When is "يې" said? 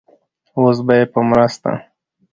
0.99-1.05